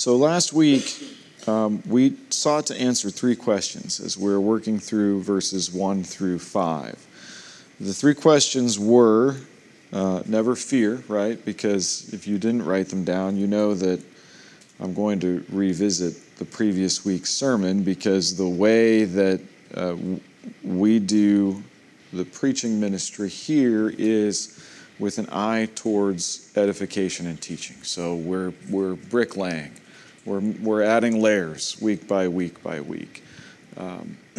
[0.00, 0.98] So last week,
[1.46, 6.38] um, we sought to answer three questions as we are working through verses 1 through
[6.38, 7.06] 5.
[7.80, 9.36] The three questions were
[9.92, 11.44] uh, never fear, right?
[11.44, 14.02] Because if you didn't write them down, you know that
[14.80, 19.42] I'm going to revisit the previous week's sermon because the way that
[19.74, 19.96] uh,
[20.64, 21.62] we do
[22.14, 24.66] the preaching ministry here is
[24.98, 27.76] with an eye towards edification and teaching.
[27.82, 29.72] So we're, we're bricklaying
[30.24, 33.22] we're, we're adding layers week by week by week.
[33.76, 34.16] Um,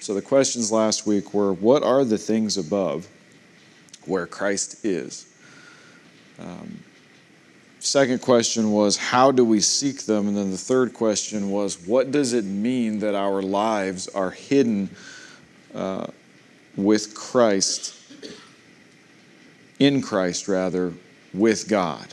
[0.00, 3.08] so the questions last week were what are the things above
[4.04, 5.26] where Christ is?
[6.38, 6.78] Um,
[7.80, 10.28] second question was how do we seek them?
[10.28, 14.90] And then the third question was what does it mean that our lives are hidden
[15.74, 16.06] uh,
[16.76, 17.94] with Christ,
[19.78, 20.92] in Christ rather,
[21.34, 22.06] with God?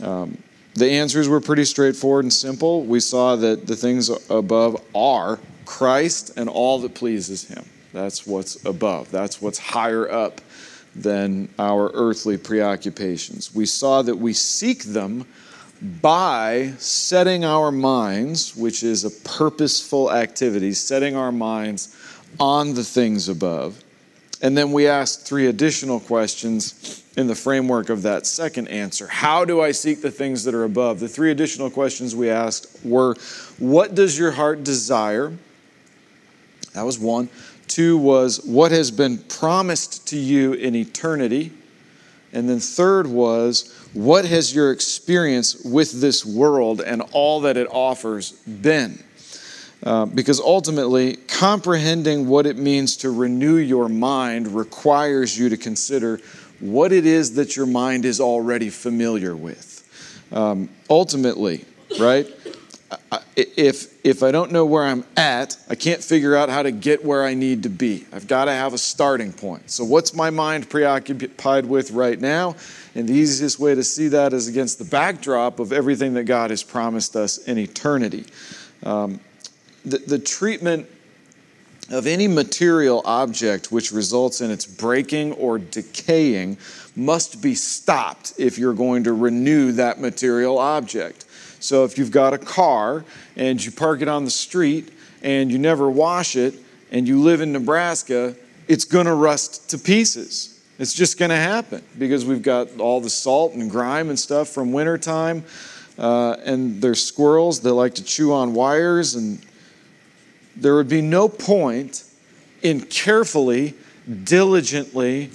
[0.00, 0.38] Um,
[0.78, 2.84] the answers were pretty straightforward and simple.
[2.84, 7.64] We saw that the things above are Christ and all that pleases Him.
[7.92, 10.40] That's what's above, that's what's higher up
[10.94, 13.54] than our earthly preoccupations.
[13.54, 15.26] We saw that we seek them
[16.02, 21.96] by setting our minds, which is a purposeful activity, setting our minds
[22.40, 23.82] on the things above.
[24.40, 29.08] And then we asked three additional questions in the framework of that second answer.
[29.08, 31.00] How do I seek the things that are above?
[31.00, 33.16] The three additional questions we asked were
[33.58, 35.32] What does your heart desire?
[36.74, 37.28] That was one.
[37.66, 41.52] Two was What has been promised to you in eternity?
[42.32, 47.66] And then third was What has your experience with this world and all that it
[47.72, 49.02] offers been?
[49.82, 56.20] Uh, because ultimately, comprehending what it means to renew your mind requires you to consider
[56.58, 60.28] what it is that your mind is already familiar with.
[60.32, 61.64] Um, ultimately,
[61.98, 62.26] right?
[63.36, 67.04] If, if I don't know where I'm at, I can't figure out how to get
[67.04, 68.06] where I need to be.
[68.12, 69.70] I've got to have a starting point.
[69.70, 72.56] So, what's my mind preoccupied with right now?
[72.94, 76.50] And the easiest way to see that is against the backdrop of everything that God
[76.50, 78.26] has promised us in eternity.
[78.82, 79.20] Um,
[79.84, 80.88] the, the treatment
[81.90, 86.58] of any material object which results in its breaking or decaying
[86.94, 91.24] must be stopped if you're going to renew that material object.
[91.60, 93.04] So if you've got a car
[93.36, 96.54] and you park it on the street and you never wash it
[96.90, 98.36] and you live in Nebraska,
[98.68, 100.62] it's going to rust to pieces.
[100.78, 104.48] It's just going to happen because we've got all the salt and grime and stuff
[104.48, 105.44] from wintertime.
[105.98, 109.40] Uh, and there's squirrels that like to chew on wires and
[110.60, 112.04] there would be no point
[112.62, 113.74] in carefully,
[114.24, 115.30] diligently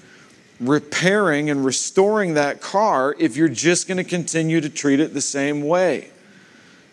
[0.60, 5.22] repairing and restoring that car if you're just going to continue to treat it the
[5.22, 6.10] same way.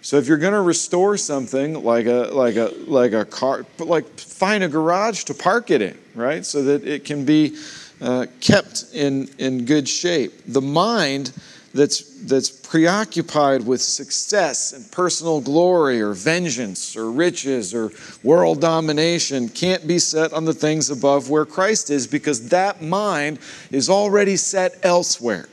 [0.02, 4.06] So if you're going to restore something like a like a like a car, like
[4.18, 6.44] find a garage to park it in, right?
[6.44, 7.58] So that it can be
[8.00, 10.32] uh, kept in in good shape.
[10.46, 11.32] The mind
[11.72, 17.92] that's, that's preoccupied with success and personal glory or vengeance or riches or
[18.22, 23.38] world domination can't be set on the things above where Christ is because that mind
[23.70, 25.48] is already set elsewhere.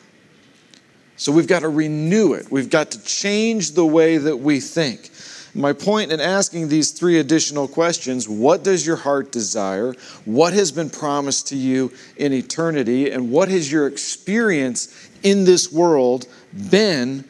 [1.18, 5.12] So we've got to renew it, we've got to change the way that we think.
[5.58, 9.94] My point in asking these three additional questions what does your heart desire?
[10.26, 13.10] What has been promised to you in eternity?
[13.10, 16.28] And what has your experience in this world
[16.70, 17.26] been.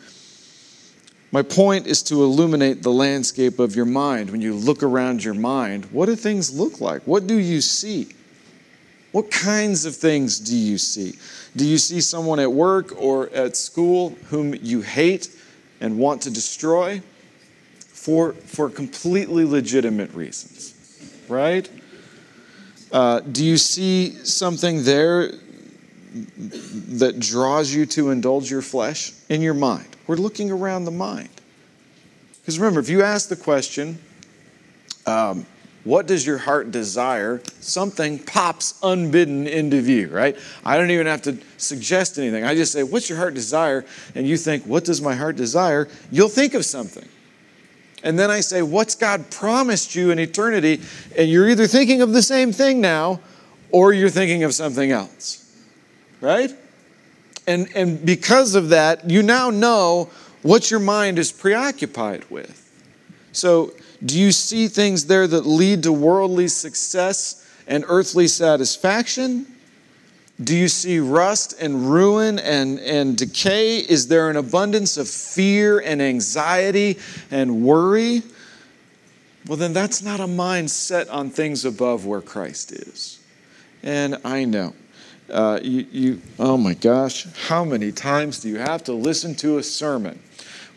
[1.31, 4.29] My point is to illuminate the landscape of your mind.
[4.29, 7.01] When you look around your mind, what do things look like?
[7.03, 8.09] What do you see?
[9.11, 11.13] What kinds of things do you see?
[11.55, 15.29] Do you see someone at work or at school whom you hate
[15.81, 17.01] and want to destroy
[17.79, 20.73] for, for completely legitimate reasons?
[21.27, 21.69] Right?
[22.91, 25.31] Uh, do you see something there
[26.87, 29.87] that draws you to indulge your flesh in your mind.
[30.07, 31.29] We're looking around the mind.
[32.41, 33.99] Because remember, if you ask the question,
[35.05, 35.45] um,
[35.83, 37.41] what does your heart desire?
[37.59, 40.37] Something pops unbidden into view, right?
[40.65, 42.43] I don't even have to suggest anything.
[42.43, 43.85] I just say, What's your heart desire?
[44.15, 45.87] And you think, What does my heart desire?
[46.11, 47.07] You'll think of something.
[48.03, 50.81] And then I say, What's God promised you in eternity?
[51.17, 53.21] And you're either thinking of the same thing now
[53.71, 55.47] or you're thinking of something else
[56.21, 56.53] right?
[57.47, 60.09] And, and because of that, you now know
[60.43, 62.63] what your mind is preoccupied with.
[63.31, 63.73] So,
[64.05, 69.47] do you see things there that lead to worldly success and earthly satisfaction?
[70.43, 73.77] Do you see rust and ruin and, and decay?
[73.79, 76.99] Is there an abundance of fear and anxiety
[77.31, 78.21] and worry?
[79.47, 83.19] Well, then that's not a mind set on things above where Christ is.
[83.81, 84.73] And I know.
[85.29, 89.57] Uh, you, you, oh my gosh, how many times do you have to listen to
[89.57, 90.19] a sermon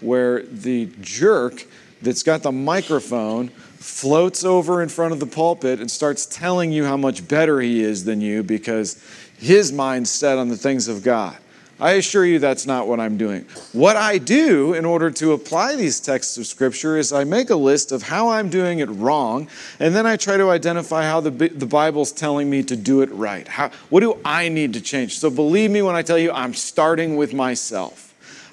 [0.00, 1.66] where the jerk
[2.02, 6.84] that's got the microphone floats over in front of the pulpit and starts telling you
[6.84, 9.02] how much better he is than you because
[9.38, 11.36] his mind's set on the things of God?
[11.80, 13.46] I assure you that's not what I'm doing.
[13.72, 17.56] What I do in order to apply these texts of Scripture is I make a
[17.56, 19.48] list of how I'm doing it wrong,
[19.78, 23.10] and then I try to identify how the, the Bible's telling me to do it
[23.12, 23.48] right.
[23.48, 25.18] How, what do I need to change?
[25.18, 28.09] So believe me when I tell you I'm starting with myself.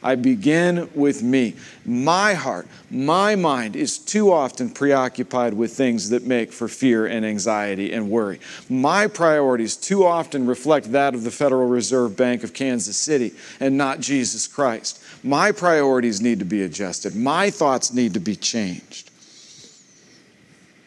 [0.07, 1.55] I begin with me.
[1.83, 7.25] My heart, my mind is too often preoccupied with things that make for fear and
[7.25, 8.39] anxiety and worry.
[8.69, 13.77] My priorities too often reflect that of the Federal Reserve Bank of Kansas City and
[13.77, 15.03] not Jesus Christ.
[15.25, 17.13] My priorities need to be adjusted.
[17.13, 19.11] My thoughts need to be changed.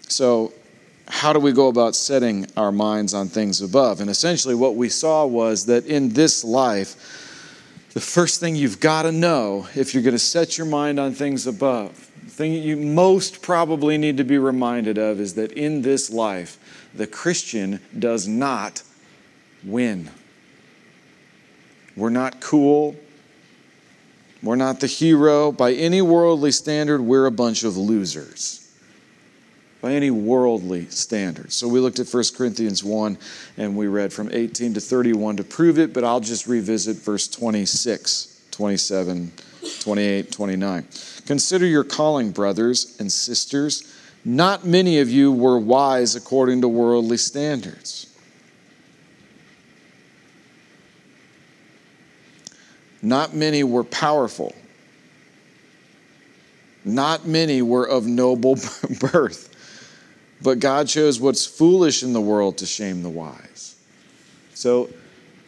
[0.08, 0.54] So,
[1.08, 4.00] how do we go about setting our minds on things above?
[4.00, 7.19] And essentially, what we saw was that in this life,
[7.92, 11.12] the first thing you've got to know if you're going to set your mind on
[11.12, 15.82] things above, the thing you most probably need to be reminded of is that in
[15.82, 16.58] this life,
[16.94, 18.82] the Christian does not
[19.64, 20.10] win.
[21.96, 22.96] We're not cool.
[24.42, 25.52] We're not the hero.
[25.52, 28.59] By any worldly standard, we're a bunch of losers
[29.80, 31.54] by any worldly standards.
[31.54, 33.18] So we looked at 1 Corinthians 1
[33.56, 37.28] and we read from 18 to 31 to prove it, but I'll just revisit verse
[37.28, 39.32] 26, 27,
[39.80, 40.88] 28, 29.
[41.26, 43.96] Consider your calling, brothers and sisters.
[44.24, 48.06] Not many of you were wise according to worldly standards.
[53.02, 54.54] Not many were powerful.
[56.84, 58.56] Not many were of noble
[59.00, 59.49] birth.
[60.42, 63.76] But God chose what's foolish in the world to shame the wise.
[64.54, 64.90] So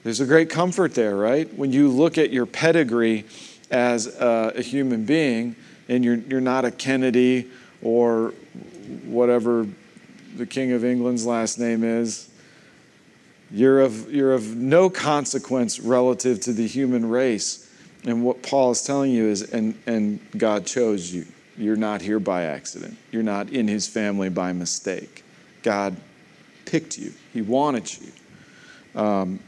[0.04, 1.52] there's a great comfort there, right?
[1.54, 3.24] When you look at your pedigree
[3.70, 5.56] as a, a human being
[5.88, 7.50] and you're, you're not a Kennedy
[7.82, 8.34] or
[9.04, 9.66] whatever
[10.36, 12.28] the King of England's last name is,
[13.50, 17.70] you're of, you're of no consequence relative to the human race.
[18.04, 21.26] And what Paul is telling you is, and, and God chose you.
[21.62, 22.96] You're not here by accident.
[23.12, 25.22] You're not in his family by mistake.
[25.62, 25.96] God
[26.64, 29.00] picked you, he wanted you.
[29.00, 29.40] Um,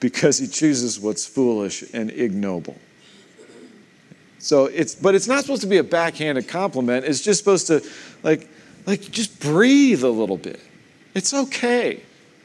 [0.00, 2.76] because he chooses what's foolish and ignoble.
[4.38, 7.04] So it's, but it's not supposed to be a backhanded compliment.
[7.04, 7.82] It's just supposed to,
[8.22, 8.48] like,
[8.86, 10.60] like just breathe a little bit.
[11.14, 12.00] It's okay.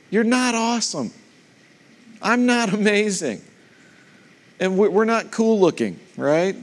[0.10, 1.12] You're not awesome.
[2.22, 3.42] I'm not amazing.
[4.60, 6.56] And we're not cool looking, right?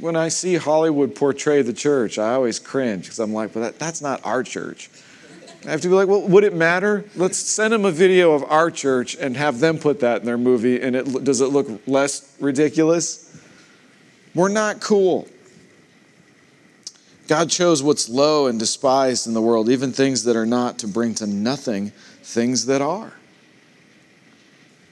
[0.00, 3.78] When I see Hollywood portray the church, I always cringe because I'm like, well, that,
[3.78, 4.90] that's not our church.
[5.66, 7.04] I have to be like, well, would it matter?
[7.16, 10.38] Let's send them a video of our church and have them put that in their
[10.38, 13.34] movie, and it, does it look less ridiculous?
[14.34, 15.28] We're not cool.
[17.26, 20.88] God chose what's low and despised in the world, even things that are not, to
[20.88, 21.92] bring to nothing
[22.22, 23.14] things that are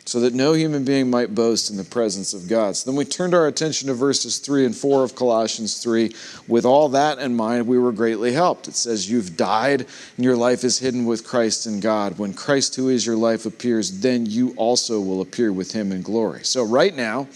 [0.05, 2.77] so that no human being might boast in the presence of God.
[2.77, 6.15] So then we turned our attention to verses 3 and 4 of Colossians 3.
[6.49, 8.67] With all that in mind, we were greatly helped.
[8.67, 12.19] It says, You've died, and your life is hidden with Christ in God.
[12.19, 16.03] When Christ, who is your life, appears, then you also will appear with him in
[16.03, 16.45] glory.
[16.45, 17.29] So, right now,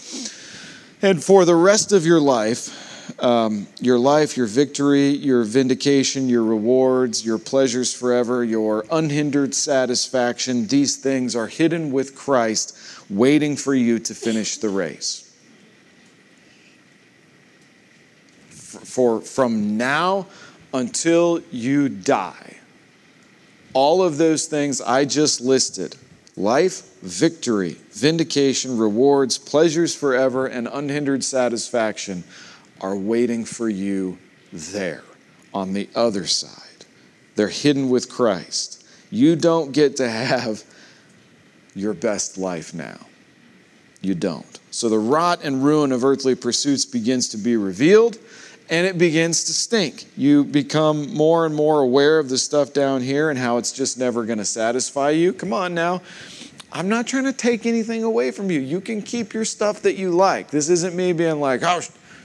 [1.01, 2.86] and for the rest of your life,
[3.19, 10.67] um, your life, your victory, your vindication, your rewards, your pleasures forever, your unhindered satisfaction,
[10.67, 12.77] these things are hidden with Christ,
[13.09, 15.23] waiting for you to finish the race.
[18.49, 20.27] For, from now
[20.73, 22.57] until you die,
[23.73, 25.95] all of those things I just listed
[26.35, 32.23] life, victory, vindication, rewards, pleasures forever, and unhindered satisfaction
[32.81, 34.17] are waiting for you
[34.51, 35.03] there
[35.53, 36.85] on the other side.
[37.35, 38.85] They're hidden with Christ.
[39.09, 40.63] You don't get to have
[41.75, 42.97] your best life now.
[44.01, 44.59] You don't.
[44.71, 48.17] So the rot and ruin of earthly pursuits begins to be revealed
[48.69, 50.05] and it begins to stink.
[50.17, 53.97] You become more and more aware of the stuff down here and how it's just
[53.97, 55.33] never going to satisfy you.
[55.33, 56.01] Come on now.
[56.71, 58.59] I'm not trying to take anything away from you.
[58.59, 60.49] You can keep your stuff that you like.
[60.51, 61.81] This isn't me being like, oh,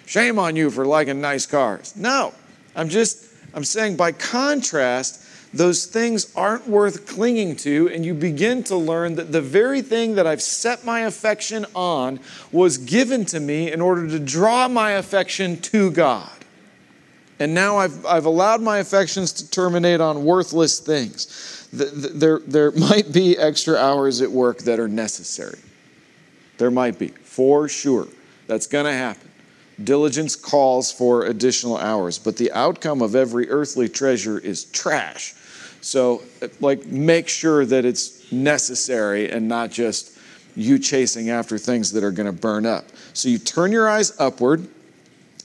[0.07, 1.95] Shame on you for liking nice cars.
[1.97, 2.35] No,
[2.75, 5.23] I'm just, I'm saying by contrast,
[5.55, 10.15] those things aren't worth clinging to, and you begin to learn that the very thing
[10.15, 14.93] that I've set my affection on was given to me in order to draw my
[14.93, 16.31] affection to God.
[17.39, 21.69] And now I've, I've allowed my affections to terminate on worthless things.
[21.73, 25.59] There, there might be extra hours at work that are necessary.
[26.59, 28.07] There might be, for sure.
[28.47, 29.32] That's going to happen.
[29.85, 35.35] Diligence calls for additional hours, but the outcome of every earthly treasure is trash.
[35.81, 36.23] So,
[36.61, 40.19] like, make sure that it's necessary and not just
[40.55, 42.85] you chasing after things that are going to burn up.
[43.15, 44.67] So, you turn your eyes upward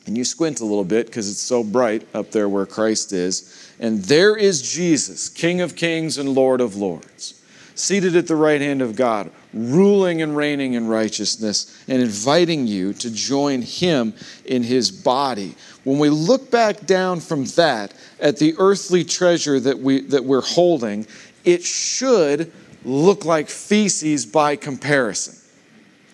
[0.05, 3.73] and you squint a little bit because it's so bright up there where Christ is.
[3.79, 7.33] And there is Jesus, King of kings and Lord of lords
[7.79, 12.93] seated at the right hand of God, ruling and reigning in righteousness, and inviting you
[12.93, 14.13] to join him
[14.45, 15.55] in his body.
[15.83, 20.41] When we look back down from that at the earthly treasure that, we, that we're
[20.41, 21.05] holding,
[21.45, 22.51] it should
[22.83, 25.35] look like feces by comparison.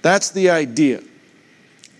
[0.01, 1.01] That's the idea.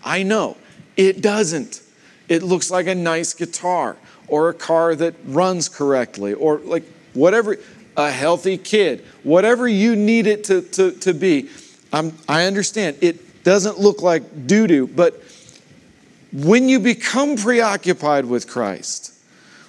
[0.04, 0.56] I know
[0.96, 1.80] it doesn't.
[2.28, 3.96] It looks like a nice guitar
[4.28, 7.56] or a car that runs correctly or like whatever
[7.96, 11.48] a healthy kid, whatever you need it to, to, to be.
[11.92, 15.22] I'm, I understand it doesn't look like doo doo, but
[16.32, 19.12] when you become preoccupied with Christ,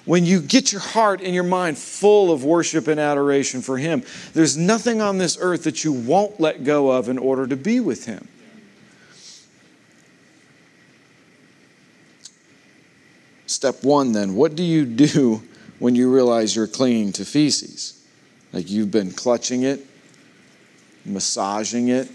[0.04, 4.02] when you get your heart and your mind full of worship and adoration for Him,
[4.32, 7.80] there's nothing on this earth that you won't let go of in order to be
[7.80, 8.26] with Him.
[13.46, 15.42] Step one, then, what do you do
[15.78, 17.95] when you realize you're clinging to feces?
[18.52, 19.84] Like you've been clutching it,
[21.04, 22.10] massaging it.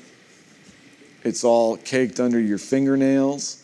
[1.23, 3.57] It's all caked under your fingernails.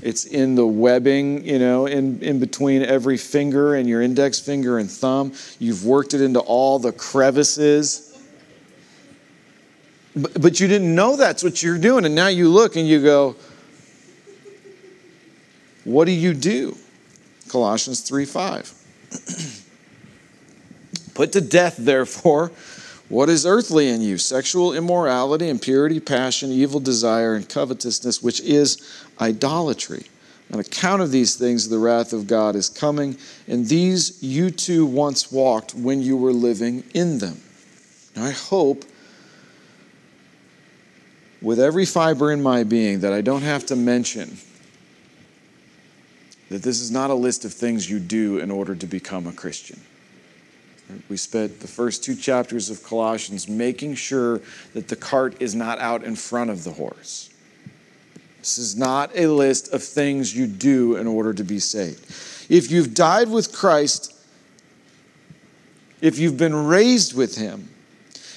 [0.00, 4.78] It's in the webbing, you know, in, in between every finger and your index finger
[4.78, 5.32] and thumb.
[5.58, 8.16] You've worked it into all the crevices.
[10.14, 12.04] But, but you didn't know that's what you're doing.
[12.04, 13.36] And now you look and you go,
[15.84, 16.76] what do you do?
[17.48, 19.64] Colossians 3 5.
[21.18, 22.52] Put to death, therefore,
[23.08, 29.02] what is earthly in you sexual immorality, impurity, passion, evil desire, and covetousness, which is
[29.20, 30.04] idolatry.
[30.52, 34.86] On account of these things, the wrath of God is coming, and these you too
[34.86, 37.40] once walked when you were living in them.
[38.14, 38.84] Now, I hope
[41.42, 44.38] with every fiber in my being that I don't have to mention
[46.48, 49.32] that this is not a list of things you do in order to become a
[49.32, 49.80] Christian.
[51.08, 54.40] We spent the first two chapters of Colossians making sure
[54.74, 57.30] that the cart is not out in front of the horse.
[58.38, 62.00] This is not a list of things you do in order to be saved.
[62.48, 64.14] If you've died with Christ,
[66.00, 67.68] if you've been raised with Him,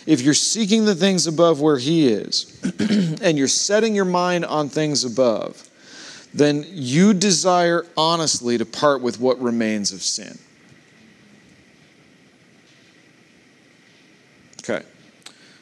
[0.05, 2.59] if you're seeking the things above where He is,
[3.21, 5.69] and you're setting your mind on things above,
[6.33, 10.37] then you desire honestly to part with what remains of sin.
[14.63, 14.85] Okay.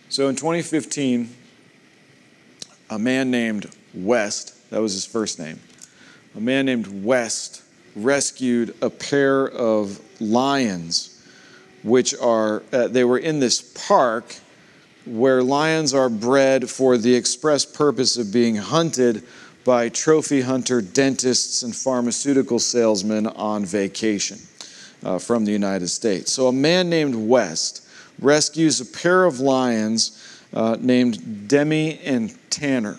[0.10, 1.30] So in 2015,
[2.90, 5.60] a man named West, that was his first name,
[6.36, 7.64] a man named West
[7.96, 11.24] rescued a pair of lions,
[11.84, 14.36] which are, uh, they were in this park
[15.06, 19.24] where lions are bred for the express purpose of being hunted
[19.64, 24.40] by trophy hunter dentists and pharmaceutical salesmen on vacation
[25.04, 26.32] uh, from the United States.
[26.32, 27.86] So a man named West
[28.22, 32.98] rescues a pair of lions uh, named Demi and Tanner.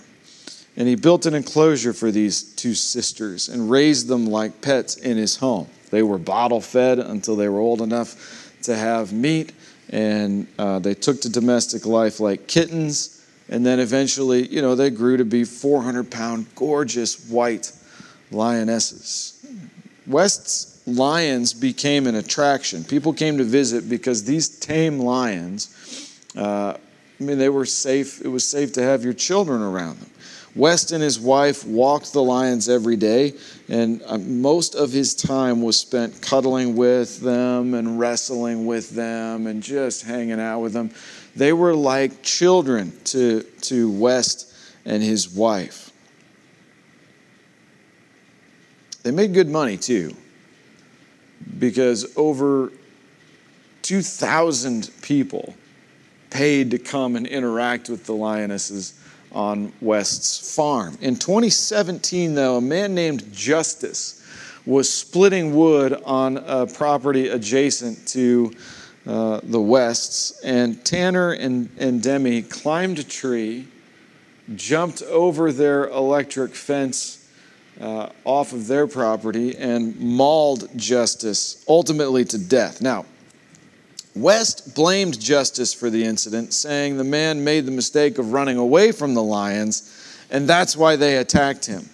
[0.76, 5.16] And he built an enclosure for these two sisters and raised them like pets in
[5.16, 5.68] his home.
[5.90, 9.52] They were bottle fed until they were old enough to have meat,
[9.90, 13.16] and uh, they took to domestic life like kittens.
[13.48, 17.72] And then eventually, you know, they grew to be 400 pound, gorgeous white
[18.30, 19.44] lionesses.
[20.06, 22.84] West's lions became an attraction.
[22.84, 26.74] People came to visit because these tame lions, uh,
[27.20, 28.20] I mean, they were safe.
[28.22, 30.10] It was safe to have your children around them.
[30.56, 33.34] West and his wife walked the lions every day,
[33.68, 39.46] and uh, most of his time was spent cuddling with them and wrestling with them
[39.46, 40.90] and just hanging out with them.
[41.36, 44.52] They were like children to, to West
[44.84, 45.92] and his wife.
[49.04, 50.16] They made good money too
[51.58, 52.72] because over
[53.82, 55.54] 2,000 people
[56.30, 58.94] paid to come and interact with the lionesses
[59.32, 60.96] on West's farm.
[61.00, 64.16] In 2017, though, a man named Justice
[64.66, 68.52] was splitting wood on a property adjacent to
[69.06, 73.66] uh, the Wests, and Tanner and, and Demi climbed a tree,
[74.54, 77.19] jumped over their electric fence
[77.80, 82.80] uh, off of their property, and mauled Justice, ultimately to death.
[82.82, 83.06] Now,
[84.14, 88.92] West blamed Justice for the incident, saying the man made the mistake of running away
[88.92, 91.88] from the lions, and that's why they attacked him.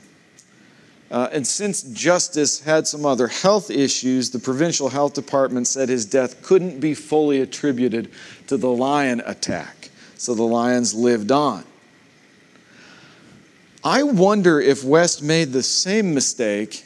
[1.11, 6.05] Uh, and since Justice had some other health issues, the provincial health department said his
[6.05, 8.11] death couldn't be fully attributed
[8.49, 9.90] to the lion attack.
[10.16, 11.64] So the lions lived on.
[13.87, 16.85] I wonder if West made the same mistake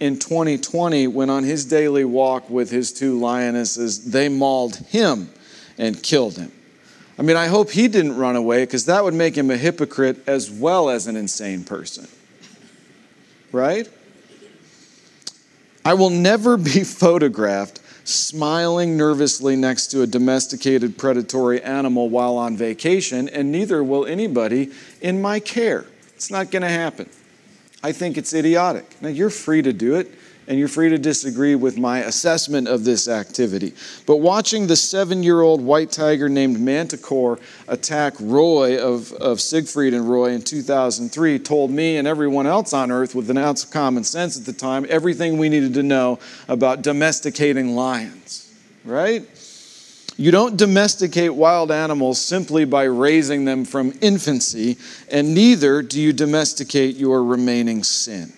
[0.00, 5.28] in 2020 when, on his daily walk with his two lionesses, they mauled him
[5.76, 6.50] and killed him.
[7.18, 10.26] I mean, I hope he didn't run away because that would make him a hypocrite
[10.26, 12.08] as well as an insane person
[13.52, 13.88] right?
[15.84, 22.56] I will never be photographed smiling nervously next to a domesticated predatory animal while on
[22.56, 25.84] vacation, and neither will anybody in my care.
[26.18, 27.08] It's not going to happen.
[27.80, 29.00] I think it's idiotic.
[29.00, 30.10] Now, you're free to do it
[30.48, 33.72] and you're free to disagree with my assessment of this activity.
[34.04, 39.94] But watching the seven year old white tiger named Manticore attack Roy of, of Siegfried
[39.94, 43.70] and Roy in 2003 told me and everyone else on earth with an ounce of
[43.70, 48.52] common sense at the time everything we needed to know about domesticating lions,
[48.84, 49.24] right?
[50.20, 54.76] You don't domesticate wild animals simply by raising them from infancy,
[55.10, 58.32] and neither do you domesticate your remaining sin.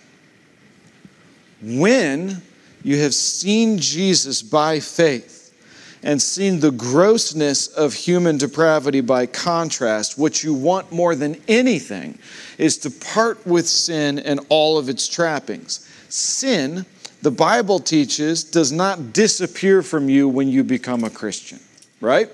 [1.63, 2.43] When
[2.83, 5.55] you have seen Jesus by faith
[6.03, 12.19] and seen the grossness of human depravity by contrast, what you want more than anything
[12.59, 15.87] is to part with sin and all of its trappings.
[16.11, 16.85] Sin,
[17.23, 21.61] the Bible teaches, does not disappear from you when you become a Christian,
[22.00, 22.28] right?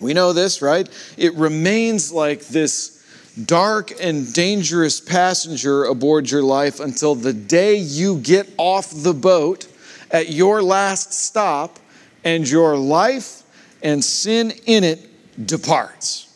[0.00, 0.88] We know this, right?
[1.16, 2.96] It remains like this
[3.44, 9.66] dark and dangerous passenger aboard your life until the day you get off the boat
[10.10, 11.78] at your last stop
[12.24, 13.42] and your life
[13.82, 16.26] and sin in it departs.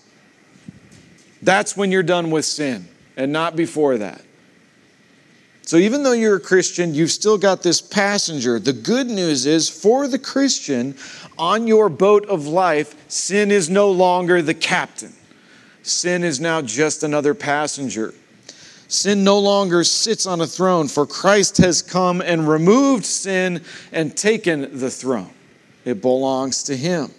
[1.42, 4.23] That's when you're done with sin and not before that.
[5.66, 8.58] So, even though you're a Christian, you've still got this passenger.
[8.58, 10.94] The good news is for the Christian
[11.38, 15.12] on your boat of life, sin is no longer the captain.
[15.82, 18.14] Sin is now just another passenger.
[18.88, 24.14] Sin no longer sits on a throne, for Christ has come and removed sin and
[24.14, 25.30] taken the throne.
[25.86, 27.10] It belongs to Him.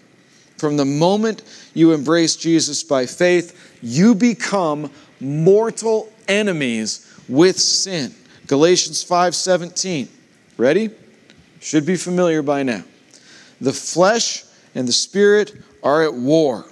[0.58, 1.42] From the moment
[1.74, 8.14] you embrace Jesus by faith, you become mortal enemies with sin.
[8.48, 10.08] Galatians 5:17.
[10.58, 10.92] Ready?
[11.60, 12.84] Should be familiar by now.
[13.60, 14.44] The flesh
[14.76, 16.66] and the spirit are at war.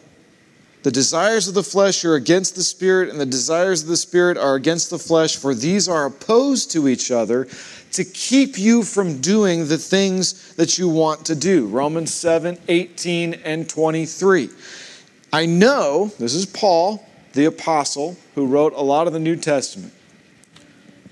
[0.84, 4.38] The desires of the flesh are against the spirit, and the desires of the spirit
[4.38, 7.48] are against the flesh, for these are opposed to each other
[7.94, 11.68] to keep you from doing the things that you want to do.
[11.68, 14.50] Romans 7 18 and 23.
[15.32, 19.94] I know, this is Paul, the apostle, who wrote a lot of the New Testament.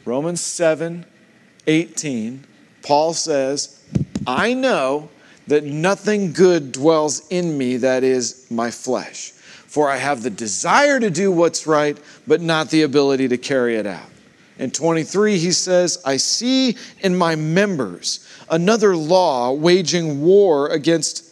[0.05, 1.05] Romans 7
[1.67, 2.43] 18,
[2.81, 3.83] Paul says,
[4.25, 5.09] I know
[5.47, 9.31] that nothing good dwells in me, that is, my flesh.
[9.31, 13.75] For I have the desire to do what's right, but not the ability to carry
[13.75, 14.09] it out.
[14.57, 21.25] In 23, he says, I see in my members another law waging war against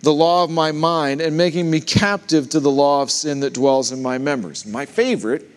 [0.00, 3.54] the law of my mind and making me captive to the law of sin that
[3.54, 4.66] dwells in my members.
[4.66, 5.48] My favorite,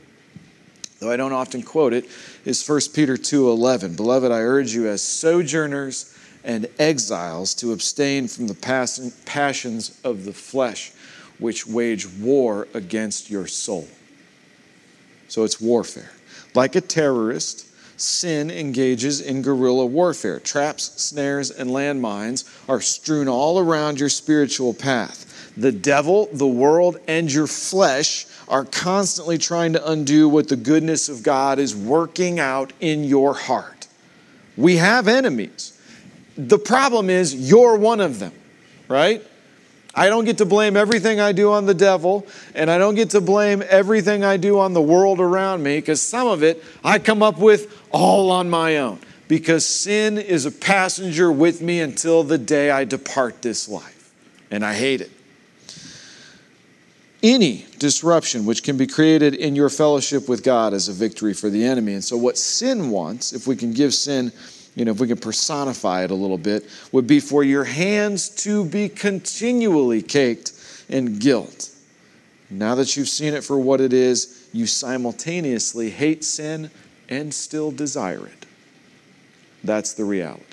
[0.99, 2.05] though I don't often quote it,
[2.45, 3.95] is 1 Peter 2:11.
[3.95, 10.33] Beloved, I urge you as sojourners and exiles to abstain from the passions of the
[10.33, 10.91] flesh
[11.38, 13.88] which wage war against your soul.
[15.27, 16.12] So it's warfare.
[16.55, 17.65] Like a terrorist,
[17.97, 20.39] sin engages in guerrilla warfare.
[20.39, 25.25] Traps, snares, and landmines are strewn all around your spiritual path.
[25.55, 31.07] The devil, the world, and your flesh are constantly trying to undo what the goodness
[31.07, 33.88] of God is working out in your heart.
[34.57, 35.79] We have enemies.
[36.35, 38.33] The problem is you're one of them,
[38.88, 39.23] right?
[39.93, 43.12] I don't get to blame everything I do on the devil, and I don't get
[43.12, 46.99] to blame everything I do on the world around me, because some of it I
[46.99, 48.99] come up with all on my own.
[49.27, 54.12] Because sin is a passenger with me until the day I depart this life,
[54.49, 55.12] and I hate it.
[57.21, 61.49] Any disruption which can be created in your fellowship with God is a victory for
[61.49, 61.93] the enemy.
[61.93, 64.32] And so, what sin wants, if we can give sin
[64.75, 68.29] you know, if we can personify it a little bit, would be for your hands
[68.43, 70.53] to be continually caked
[70.88, 71.69] in guilt.
[72.49, 76.71] Now that you've seen it for what it is, you simultaneously hate sin
[77.10, 78.45] and still desire it.
[79.63, 80.43] That's the reality.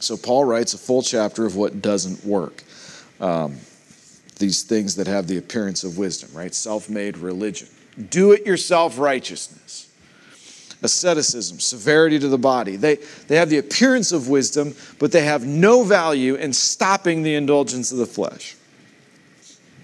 [0.00, 2.62] So, Paul writes a full chapter of what doesn't work.
[3.20, 3.58] Um,
[4.44, 6.54] these things that have the appearance of wisdom, right?
[6.54, 7.66] Self made religion,
[8.10, 9.88] do it yourself righteousness,
[10.82, 12.76] asceticism, severity to the body.
[12.76, 17.34] They, they have the appearance of wisdom, but they have no value in stopping the
[17.34, 18.54] indulgence of the flesh.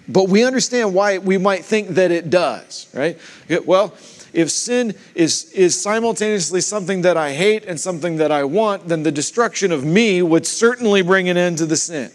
[0.07, 3.19] But we understand why we might think that it does, right?
[3.65, 3.95] Well,
[4.35, 9.05] if sin is, is simultaneously something that I hate and something that I want, then
[9.05, 12.11] the destruction of me would certainly bring an end to the sin.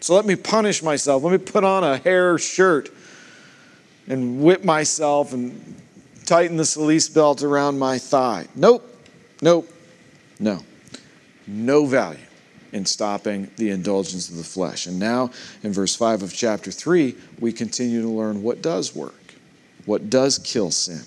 [0.00, 1.22] So let me punish myself.
[1.22, 2.90] Let me put on a hair shirt
[4.06, 5.76] and whip myself and
[6.24, 8.46] tighten the cilice belt around my thigh.
[8.54, 8.84] Nope,
[9.42, 9.68] nope,
[10.38, 10.62] no.
[11.46, 12.18] No value
[12.72, 14.86] in stopping the indulgence of the flesh.
[14.86, 15.30] And now,
[15.62, 19.34] in verse 5 of chapter 3, we continue to learn what does work,
[19.86, 21.00] what does kill sin.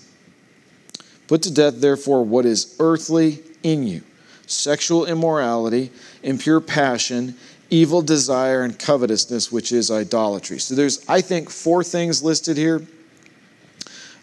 [1.28, 4.02] Put to death, therefore, what is earthly in you
[4.46, 5.90] sexual immorality,
[6.22, 7.34] impure passion,
[7.72, 10.60] evil desire, and covetousness, which is idolatry.
[10.60, 12.86] So there's, I think, four things listed here.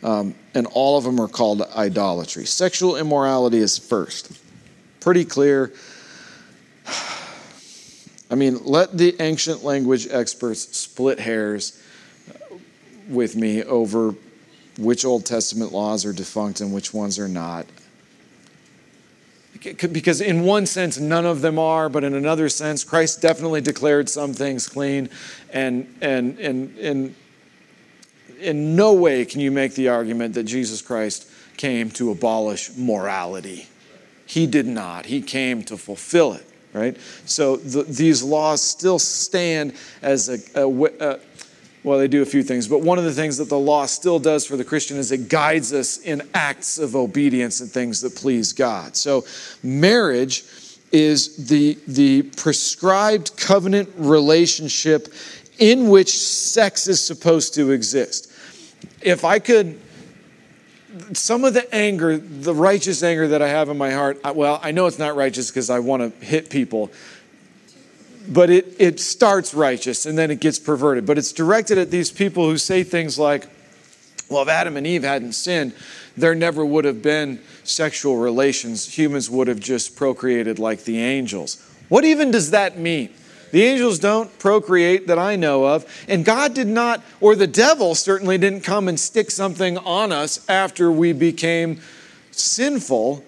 [0.03, 2.45] Um, and all of them are called idolatry.
[2.45, 4.31] Sexual immorality is first.
[5.01, 5.73] Pretty clear.
[8.31, 11.81] I mean, let the ancient language experts split hairs
[13.09, 14.13] with me over
[14.77, 17.65] which Old Testament laws are defunct and which ones are not.
[19.61, 24.07] Because, in one sense, none of them are, but in another sense, Christ definitely declared
[24.07, 25.09] some things clean,
[25.51, 27.15] and, and, and, and
[28.39, 33.67] in no way can you make the argument that Jesus Christ came to abolish morality.
[34.25, 36.97] He did not, He came to fulfill it right?
[37.25, 41.19] So the, these laws still stand as a, a, a,
[41.83, 44.19] well, they do a few things, but one of the things that the law still
[44.19, 48.15] does for the Christian is it guides us in acts of obedience and things that
[48.15, 48.97] please God.
[48.97, 49.25] So
[49.63, 50.43] marriage
[50.91, 55.13] is the, the prescribed covenant relationship
[55.57, 58.31] in which sex is supposed to exist.
[59.01, 59.79] If I could
[61.13, 64.71] some of the anger, the righteous anger that I have in my heart, well, I
[64.71, 66.91] know it's not righteous because I want to hit people,
[68.29, 71.05] but it, it starts righteous and then it gets perverted.
[71.05, 73.47] But it's directed at these people who say things like,
[74.29, 75.73] well, if Adam and Eve hadn't sinned,
[76.15, 78.97] there never would have been sexual relations.
[78.97, 81.65] Humans would have just procreated like the angels.
[81.89, 83.09] What even does that mean?
[83.51, 85.85] The angels don't procreate that I know of.
[86.07, 90.47] And God did not, or the devil certainly didn't come and stick something on us
[90.47, 91.81] after we became
[92.29, 93.23] sinful.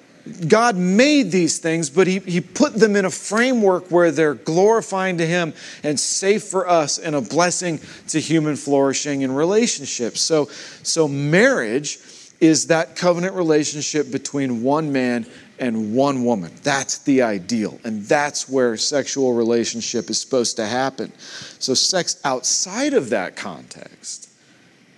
[0.47, 5.17] God made these things, but he, he put them in a framework where they're glorifying
[5.17, 5.53] to Him
[5.84, 7.79] and safe for us and a blessing
[8.10, 10.21] to human flourishing and relationships.
[10.21, 10.45] So,
[10.84, 11.99] so marriage
[12.39, 15.25] is that covenant relationship between one man
[15.60, 16.51] and one woman.
[16.63, 17.79] That's the ideal.
[17.84, 21.13] And that's where sexual relationship is supposed to happen.
[21.60, 24.29] So, sex outside of that context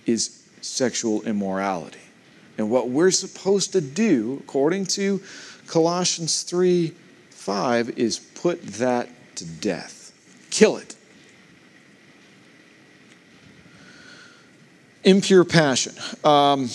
[0.06, 1.98] is sexual immorality.
[2.56, 5.22] And what we're supposed to do, according to
[5.66, 6.92] Colossians 3
[7.30, 10.12] 5, is put that to death,
[10.50, 10.94] kill it.
[15.04, 15.92] Impure passion.
[16.22, 16.70] Um,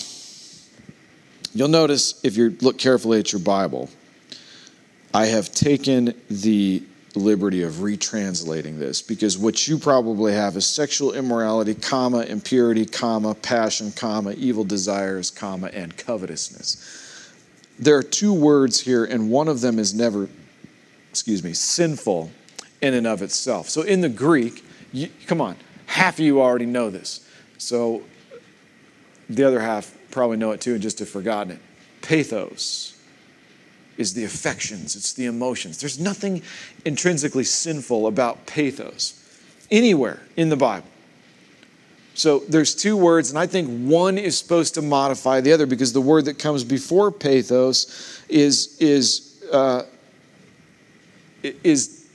[1.52, 3.90] You'll notice if you look carefully at your Bible,
[5.12, 6.84] I have taken the
[7.16, 13.34] liberty of retranslating this because what you probably have is sexual immorality, comma, impurity, comma,
[13.34, 17.32] passion, comma, evil desires, comma, and covetousness.
[17.78, 20.28] There are two words here, and one of them is never,
[21.10, 22.30] excuse me, sinful
[22.82, 23.68] in and of itself.
[23.68, 27.26] So in the Greek, you, come on, half of you already know this.
[27.58, 28.02] So
[29.28, 31.60] the other half probably know it too and just have forgotten it.
[32.02, 32.89] Pathos
[34.00, 35.78] is the affections, it's the emotions.
[35.78, 36.42] There's nothing
[36.86, 39.14] intrinsically sinful about pathos
[39.70, 40.88] anywhere in the Bible.
[42.14, 45.92] So there's two words, and I think one is supposed to modify the other because
[45.92, 49.82] the word that comes before pathos is is uh,
[51.42, 52.06] is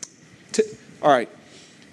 [0.52, 0.64] t-
[1.04, 1.30] all right.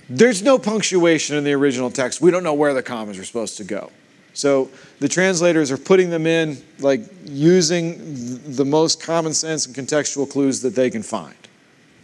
[0.09, 2.21] There's no punctuation in the original text.
[2.21, 3.91] We don't know where the commas are supposed to go.
[4.35, 10.29] So the translators are putting them in, like using the most common sense and contextual
[10.29, 11.35] clues that they can find.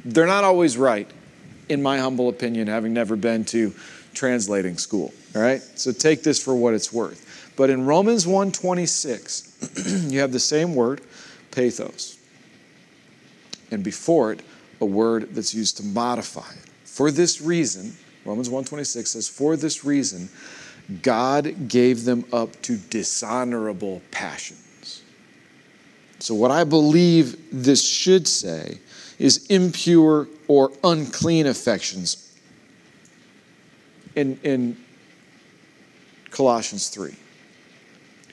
[0.04, 1.10] They're not always right,
[1.68, 3.74] in my humble opinion, having never been to
[4.14, 5.12] translating school.
[5.34, 5.60] All right?
[5.60, 7.52] So take this for what it's worth.
[7.56, 11.00] But in Romans 1:26, you have the same word,
[11.50, 12.16] pathos.
[13.70, 14.40] and before it
[14.80, 16.70] a word that's used to modify it.
[16.84, 20.28] For this reason, Romans 1:26 says, "For this reason
[21.02, 25.02] God gave them up to dishonorable passions."
[26.20, 28.78] So what I believe this should say
[29.18, 32.36] is impure or unclean affections
[34.14, 34.76] in, in
[36.30, 37.14] Colossians 3.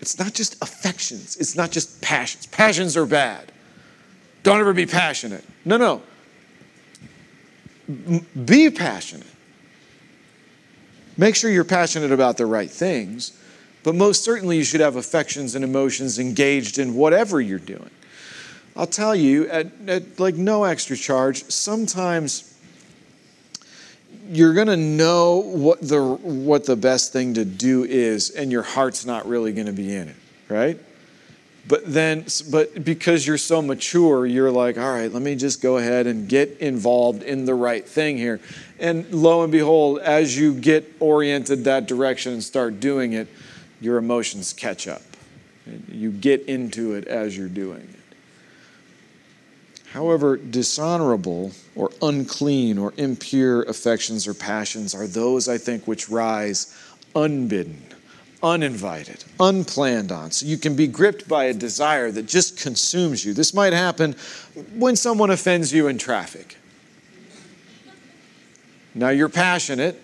[0.02, 2.48] It's not just affections, it's not just passions.
[2.48, 3.52] Passions are bad.
[4.44, 5.44] Don't ever be passionate.
[5.64, 6.02] No, no.
[8.46, 9.28] Be passionate.
[11.18, 13.40] Make sure you're passionate about the right things,
[13.84, 17.90] but most certainly you should have affections and emotions engaged in whatever you're doing.
[18.76, 22.56] I'll tell you, at, at like no extra charge, sometimes
[24.30, 28.64] you're going to know what the what the best thing to do is and your
[28.64, 30.16] heart's not really going to be in it
[30.50, 30.80] right
[31.68, 35.78] but then but because you're so mature you're like all right let me just go
[35.78, 38.40] ahead and get involved in the right thing here.
[38.80, 43.28] And lo and behold as you get oriented that direction and start doing it
[43.82, 45.02] your emotions catch up.
[45.90, 48.00] You get into it as you're doing it.
[49.96, 56.78] However, dishonorable or unclean or impure affections or passions are those, I think, which rise
[57.16, 57.82] unbidden,
[58.44, 60.32] uninvited, unplanned on.
[60.32, 63.34] So you can be gripped by a desire that just consumes you.
[63.34, 64.16] This might happen
[64.74, 66.58] when someone offends you in traffic.
[68.94, 70.02] Now you're passionate,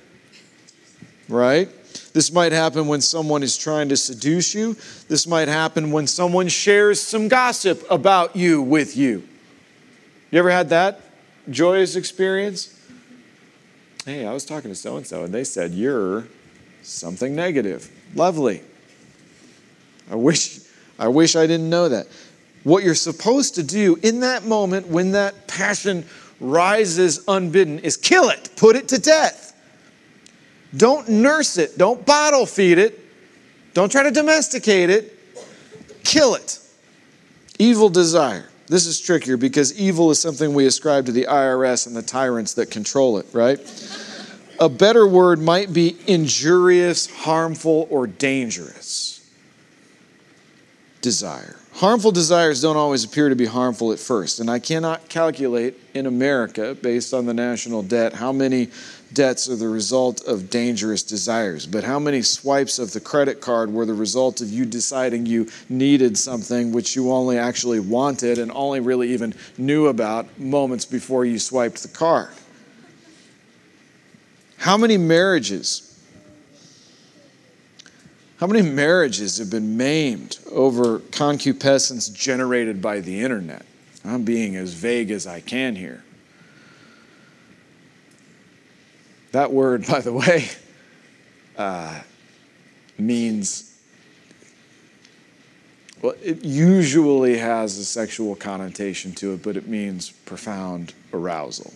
[1.29, 1.69] right?
[2.13, 4.75] This might happen when someone is trying to seduce you.
[5.07, 9.23] This might happen when someone shares some gossip about you with you.
[10.29, 11.01] You ever had that
[11.49, 12.77] joyous experience?
[14.05, 16.27] Hey, I was talking to so and so, and they said, You're
[16.81, 17.89] something negative.
[18.15, 18.62] Lovely.
[20.10, 20.60] I wish,
[21.00, 22.08] I wish I didn't know that.
[22.63, 26.06] What you're supposed to do in that moment when that passion
[26.39, 29.47] rises unbidden is kill it, put it to death.
[30.76, 33.00] Don't nurse it, don't bottle feed it,
[33.74, 35.17] don't try to domesticate it,
[36.04, 36.60] kill it.
[37.60, 38.47] Evil desire.
[38.67, 42.54] This is trickier because evil is something we ascribe to the IRS and the tyrants
[42.54, 43.60] that control it, right?
[44.62, 49.28] A better word might be injurious, harmful, or dangerous
[51.02, 51.56] desire.
[51.74, 56.06] Harmful desires don't always appear to be harmful at first, and I cannot calculate in
[56.06, 58.67] America, based on the national debt, how many
[59.13, 63.74] debts are the result of dangerous desires, but how many swipes of the credit card
[63.74, 68.52] were the result of you deciding you needed something which you only actually wanted and
[68.52, 72.30] only really even knew about moments before you swiped the card?
[74.62, 76.00] How many marriages?
[78.38, 83.65] How many marriages have been maimed over concupiscence generated by the internet?
[84.06, 86.04] I'm being as vague as I can here.
[89.32, 90.50] That word, by the way,
[91.58, 92.02] uh,
[93.00, 93.76] means,
[96.04, 101.74] well, it usually has a sexual connotation to it, but it means profound arousal.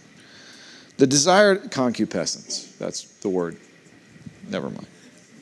[0.97, 3.57] The desired concupiscence, that's the word,
[4.49, 4.87] never mind.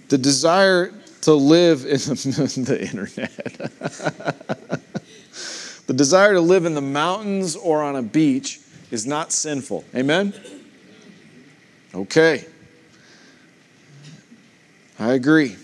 [0.10, 3.32] The desire to live in the, the internet.
[5.88, 8.60] the desire to live in the mountains or on a beach
[8.92, 9.84] is not sinful.
[9.96, 10.34] Amen?
[11.94, 12.46] Okay.
[15.00, 15.56] I agree.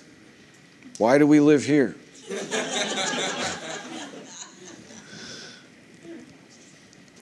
[0.97, 1.95] Why do we live here?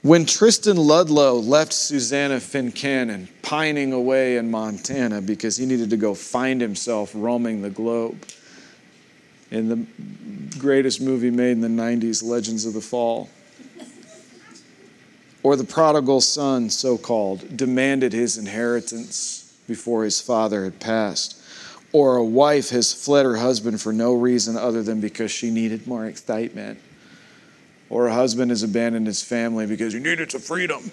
[0.08, 6.14] when Tristan Ludlow left Susannah Fincannon pining away in Montana because he needed to go
[6.14, 8.18] find himself roaming the globe
[9.52, 13.30] in the greatest movie made in the 90s, Legends of the Fall,
[15.44, 21.38] or the prodigal son, so called, demanded his inheritance before his father had passed,
[21.92, 25.86] or a wife has fled her husband for no reason other than because she needed
[25.86, 26.80] more excitement,
[27.90, 30.92] or a husband has abandoned his family because he needed some freedom.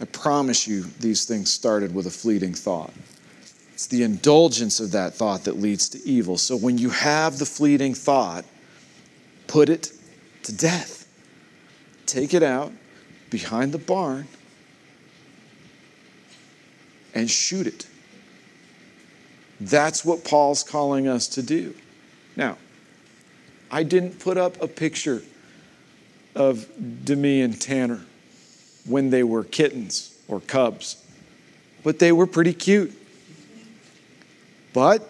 [0.00, 2.92] I promise you, these things started with a fleeting thought.
[3.72, 6.38] It's the indulgence of that thought that leads to evil.
[6.38, 8.44] So when you have the fleeting thought,
[9.46, 9.92] put it
[10.44, 11.00] to death
[12.10, 12.72] take it out
[13.30, 14.26] behind the barn
[17.14, 17.86] and shoot it.
[19.60, 21.74] That's what Paul's calling us to do.
[22.36, 22.56] Now,
[23.70, 25.22] I didn't put up a picture
[26.34, 26.66] of
[27.04, 28.00] Demi and Tanner
[28.86, 31.04] when they were kittens or cubs,
[31.84, 32.92] but they were pretty cute.
[34.72, 35.08] But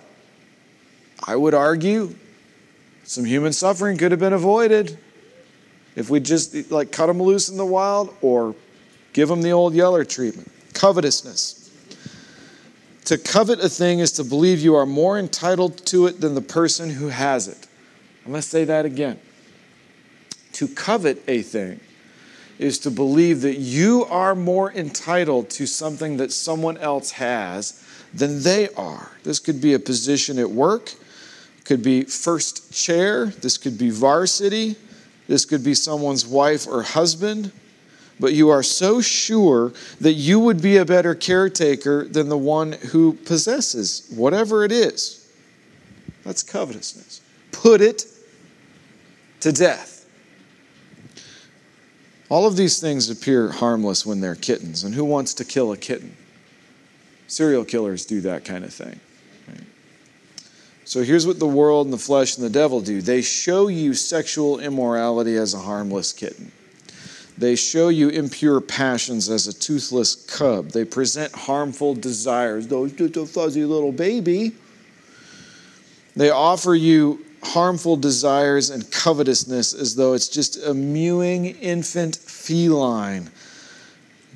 [1.27, 2.15] I would argue
[3.05, 4.99] some human suffering could have been avoided.
[5.97, 8.55] If we just like cut them loose in the wild or
[9.13, 10.51] give them the old Yeller treatment.
[10.75, 11.57] Covetousness.
[13.07, 16.41] To covet a thing is to believe you are more entitled to it than the
[16.41, 17.67] person who has it.
[18.25, 19.19] I'm going to say that again.
[20.53, 21.81] To covet a thing
[22.59, 28.43] is to believe that you are more entitled to something that someone else has than
[28.43, 29.11] they are.
[29.23, 30.93] This could be a position at work,
[31.65, 34.77] could be first chair, this could be varsity,
[35.27, 37.53] this could be someone's wife or husband.
[38.19, 42.73] But you are so sure that you would be a better caretaker than the one
[42.73, 45.27] who possesses whatever it is.
[46.25, 47.23] That's covetousness.
[47.53, 48.05] Put it
[49.41, 50.07] to death.
[52.29, 54.85] All of these things appear harmless when they're kittens.
[54.85, 56.17] And who wants to kill a kitten?
[57.27, 59.01] Serial killers do that kind of thing.
[60.85, 63.95] So here's what the world and the flesh and the devil do they show you
[63.95, 66.51] sexual immorality as a harmless kitten.
[67.39, 70.71] They show you impure passions as a toothless cub.
[70.71, 72.67] They present harmful desires.
[72.67, 74.53] Those just a fuzzy little baby.
[76.17, 83.31] They offer you harmful desires and covetousness as though it's just a mewing infant feline.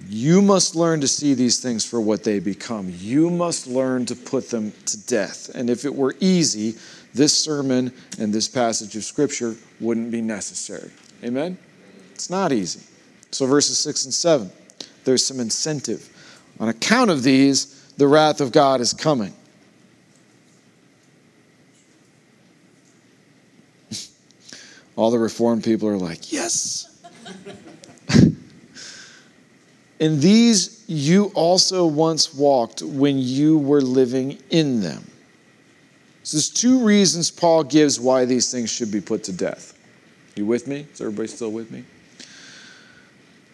[0.09, 2.93] You must learn to see these things for what they become.
[2.99, 5.51] You must learn to put them to death.
[5.55, 6.75] And if it were easy,
[7.15, 10.91] this sermon and this passage of Scripture wouldn't be necessary.
[11.23, 11.57] Amen?
[12.13, 12.81] It's not easy.
[13.31, 14.51] So, verses 6 and 7,
[15.05, 16.09] there's some incentive.
[16.61, 19.33] On account of these, the wrath of God is coming.
[24.97, 26.89] All the reformed people are like, yes.
[29.99, 35.05] in these you also once walked when you were living in them.
[36.23, 39.79] So there's two reasons Paul gives why these things should be put to death.
[40.37, 40.87] You with me?
[40.93, 41.85] Is everybody still with me?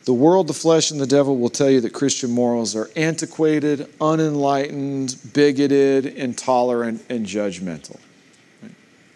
[0.05, 3.93] The world, the flesh, and the devil will tell you that Christian morals are antiquated,
[4.01, 7.99] unenlightened, bigoted, intolerant, and judgmental.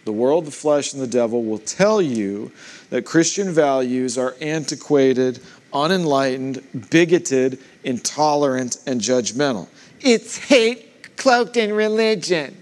[0.04, 2.52] The world, the flesh, and the devil will tell you
[2.90, 5.40] that Christian values are antiquated,
[5.72, 9.68] unenlightened, bigoted, intolerant, and judgmental.
[10.00, 12.60] It's hate cloaked in religion.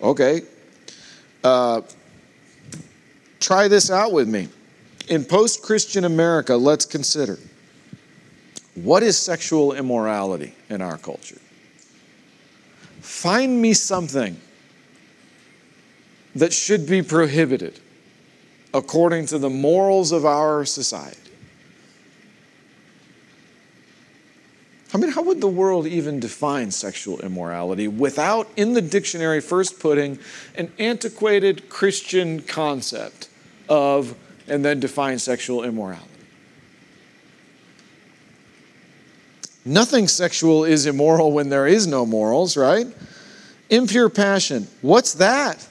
[0.00, 0.42] Okay.
[1.44, 1.82] Uh,
[3.40, 4.48] try this out with me.
[5.08, 7.38] In post Christian America, let's consider
[8.74, 11.38] what is sexual immorality in our culture?
[13.00, 14.36] Find me something
[16.38, 17.80] that should be prohibited
[18.74, 21.18] according to the morals of our society.
[24.92, 29.80] I mean, how would the world even define sexual immorality without, in the dictionary, first
[29.80, 30.18] putting
[30.54, 33.28] an antiquated Christian concept
[33.68, 34.14] of,
[34.46, 36.06] and then define sexual immorality?
[39.64, 42.86] Nothing sexual is immoral when there is no morals, right?
[43.68, 44.66] Impure passion.
[44.80, 45.66] What's that?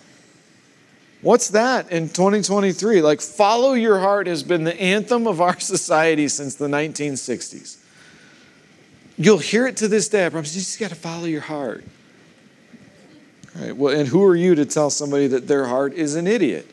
[1.21, 3.01] What's that in 2023?
[3.01, 7.77] Like, follow your heart has been the anthem of our society since the 1960s.
[9.17, 10.27] You'll hear it to this day.
[10.27, 11.84] I promise you just got to follow your heart.
[13.56, 13.75] Right?
[13.75, 16.69] Well, and who are you to tell somebody that their heart is an idiot?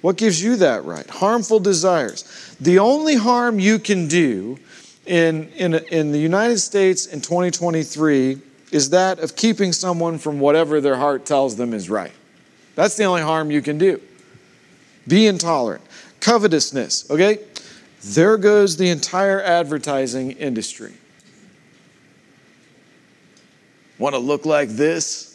[0.00, 1.08] What gives you that right?
[1.08, 2.56] Harmful desires.
[2.60, 4.58] The only harm you can do
[5.06, 8.40] in, in, in the United States in 2023
[8.72, 12.12] is that of keeping someone from whatever their heart tells them is right.
[12.74, 14.00] That's the only harm you can do.
[15.06, 15.84] Be intolerant.
[16.20, 17.38] Covetousness, okay?
[18.04, 20.92] There goes the entire advertising industry.
[23.98, 25.28] Want to look like this?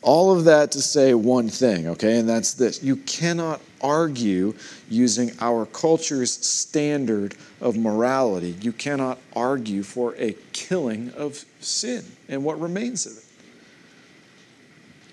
[0.02, 2.82] All of that to say one thing, okay, and that's this.
[2.82, 4.54] You cannot argue
[4.88, 8.56] using our culture's standard of morality.
[8.60, 13.24] You cannot argue for a killing of sin and what remains of it.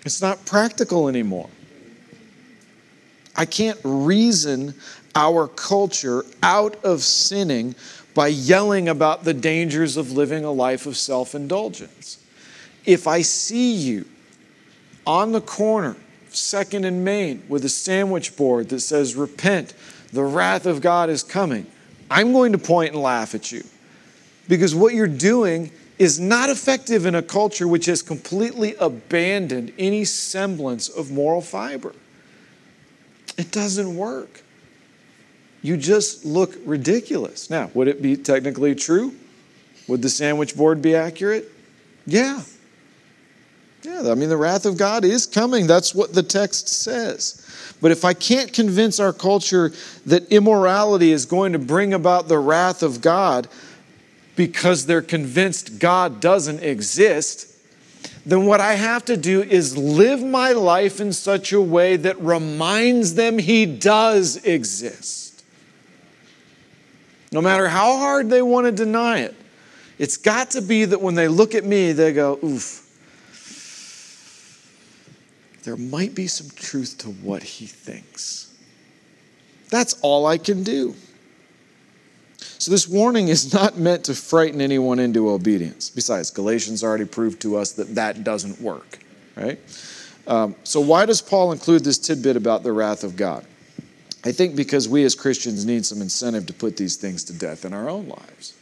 [0.04, 1.50] It's not practical anymore.
[3.36, 4.74] I can't reason
[5.14, 7.74] our culture out of sinning
[8.14, 12.18] by yelling about the dangers of living a life of self indulgence.
[12.84, 14.06] If I see you
[15.06, 15.96] on the corner
[16.38, 19.74] Second and Main with a sandwich board that says, Repent,
[20.12, 21.66] the wrath of God is coming,
[22.10, 23.64] I'm going to point and laugh at you.
[24.48, 30.04] Because what you're doing is not effective in a culture which has completely abandoned any
[30.04, 31.94] semblance of moral fiber.
[33.36, 34.42] It doesn't work.
[35.60, 37.50] You just look ridiculous.
[37.50, 39.14] Now, would it be technically true?
[39.88, 41.50] Would the sandwich board be accurate?
[42.06, 42.42] Yeah.
[43.82, 45.66] Yeah, I mean, the wrath of God is coming.
[45.66, 47.44] That's what the text says.
[47.80, 49.72] But if I can't convince our culture
[50.06, 53.46] that immorality is going to bring about the wrath of God
[54.34, 57.54] because they're convinced God doesn't exist,
[58.26, 62.20] then what I have to do is live my life in such a way that
[62.20, 65.44] reminds them He does exist.
[67.30, 69.36] No matter how hard they want to deny it,
[69.98, 72.87] it's got to be that when they look at me, they go, oof
[75.68, 78.50] there might be some truth to what he thinks.
[79.68, 80.94] That's all I can do.
[82.38, 85.90] So, this warning is not meant to frighten anyone into obedience.
[85.90, 88.98] Besides, Galatians already proved to us that that doesn't work,
[89.36, 89.60] right?
[90.26, 93.44] Um, so, why does Paul include this tidbit about the wrath of God?
[94.24, 97.66] I think because we as Christians need some incentive to put these things to death
[97.66, 98.54] in our own lives.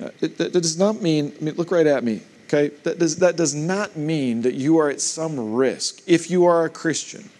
[0.00, 2.22] Uh, it, that does not mean, I mean, look right at me.
[2.52, 2.74] Okay?
[2.82, 6.64] That does, that does not mean that you are at some risk if you are
[6.64, 7.30] a Christian.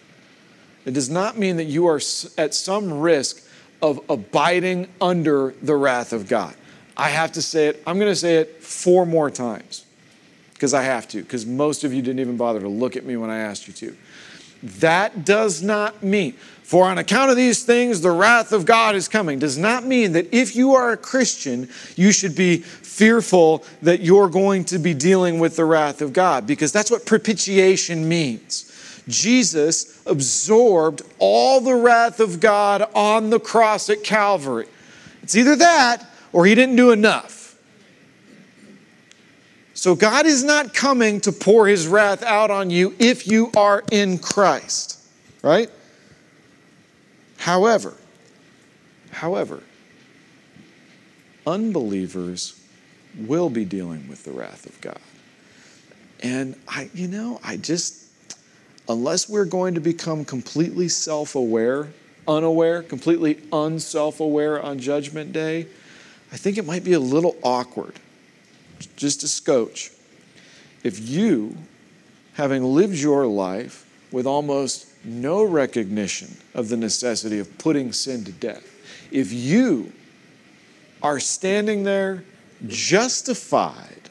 [0.85, 2.01] It does not mean that you are
[2.37, 3.45] at some risk
[3.81, 6.55] of abiding under the wrath of God.
[6.97, 9.85] I have to say it, I'm going to say it four more times
[10.53, 13.17] because I have to, because most of you didn't even bother to look at me
[13.17, 13.95] when I asked you to.
[14.79, 19.07] That does not mean, for on account of these things, the wrath of God is
[19.07, 23.99] coming, does not mean that if you are a Christian, you should be fearful that
[23.99, 28.69] you're going to be dealing with the wrath of God, because that's what propitiation means.
[29.07, 34.67] Jesus absorbed all the wrath of God on the cross at Calvary.
[35.21, 37.55] It's either that or he didn't do enough.
[39.73, 43.83] So God is not coming to pour his wrath out on you if you are
[43.91, 44.97] in Christ,
[45.41, 45.69] right?
[47.43, 47.93] However,
[49.11, 49.59] however,
[51.45, 52.57] unbelievers
[53.17, 55.01] will be dealing with the wrath of God.
[56.21, 58.07] And I, you know, I just,
[58.87, 61.89] unless we're going to become completely self aware,
[62.29, 65.67] unaware, completely unself aware on Judgment Day,
[66.31, 67.99] I think it might be a little awkward,
[68.95, 69.91] just a scotch,
[70.81, 71.57] if you,
[72.35, 78.31] having lived your life with almost no recognition of the necessity of putting sin to
[78.31, 78.63] death,
[79.11, 79.91] if you
[81.01, 82.23] are standing there
[82.67, 84.09] justified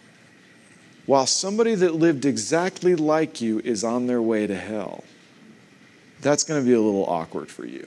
[1.07, 5.03] while somebody that lived exactly like you is on their way to hell,
[6.21, 7.87] that's going to be a little awkward for you.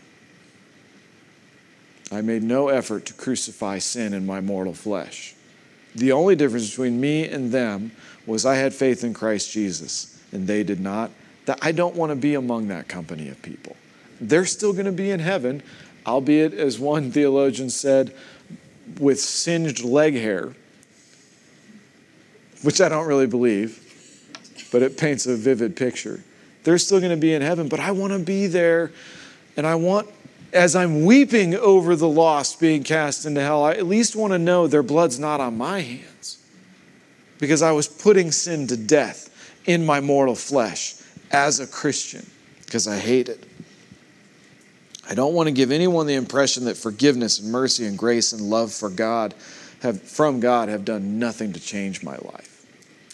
[2.11, 5.33] I made no effort to crucify sin in my mortal flesh.
[5.95, 7.91] The only difference between me and them
[8.25, 11.11] was I had faith in Christ Jesus, and they did not.
[11.45, 13.75] That I don't want to be among that company of people.
[14.19, 15.61] They're still going to be in heaven,
[16.05, 18.15] albeit, as one theologian said,
[18.99, 20.53] with singed leg hair,
[22.61, 23.81] which I don't really believe,
[24.71, 26.23] but it paints a vivid picture.
[26.63, 28.91] They're still going to be in heaven, but I want to be there,
[29.57, 30.09] and I want,
[30.53, 34.39] as I'm weeping over the lost being cast into hell, I at least want to
[34.39, 36.39] know their blood's not on my hands
[37.37, 39.29] because I was putting sin to death
[39.65, 40.95] in my mortal flesh
[41.35, 42.25] as a Christian
[42.63, 43.43] because I hate it.
[45.07, 48.41] I don't want to give anyone the impression that forgiveness and mercy and grace and
[48.41, 49.35] love for God
[49.81, 52.65] have, from God have done nothing to change my life.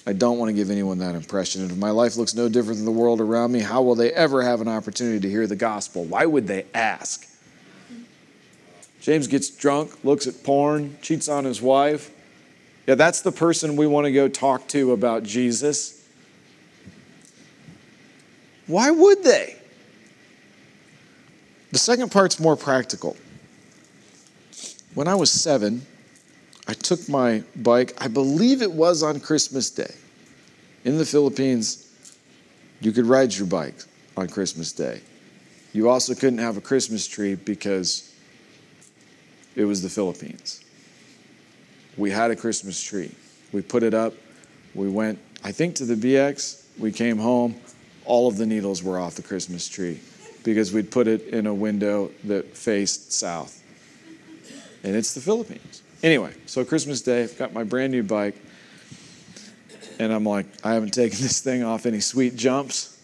[0.06, 1.64] I don't want to give anyone that impression.
[1.64, 4.12] And if my life looks no different than the world around me, how will they
[4.14, 6.06] ever have an opportunity to hear the gospel?
[6.06, 7.28] Why would they ask?
[9.02, 12.12] James gets drunk, looks at porn, cheats on his wife.
[12.88, 16.01] Yeah, that's the person we want to go talk to about Jesus.
[18.68, 19.56] Why would they?
[21.72, 23.16] The second part's more practical.
[24.94, 25.86] When I was seven,
[26.68, 29.94] I took my bike, I believe it was on Christmas Day.
[30.84, 31.88] In the Philippines,
[32.82, 33.76] you could ride your bike
[34.18, 35.02] on Christmas Day.
[35.74, 38.14] You also couldn't have a Christmas tree because
[39.56, 40.64] it was the Philippines.
[41.98, 43.12] We had a Christmas tree.
[43.52, 44.14] We put it up.
[44.74, 46.64] We went, I think, to the BX.
[46.78, 47.56] We came home.
[48.12, 50.02] All of the needles were off the Christmas tree
[50.44, 53.64] because we'd put it in a window that faced south.
[54.84, 55.82] And it's the Philippines.
[56.04, 58.36] Anyway, so Christmas Day, I've got my brand new bike,
[59.98, 63.02] and I'm like, I haven't taken this thing off any sweet jumps.